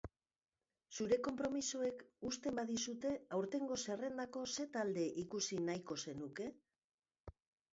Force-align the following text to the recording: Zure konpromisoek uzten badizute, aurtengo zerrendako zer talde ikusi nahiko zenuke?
Zure 0.99 1.17
konpromisoek 1.27 2.01
uzten 2.29 2.57
badizute, 2.61 3.11
aurtengo 3.39 3.77
zerrendako 3.83 4.47
zer 4.57 4.73
talde 4.79 5.05
ikusi 5.25 5.61
nahiko 5.69 5.99
zenuke? 6.07 6.49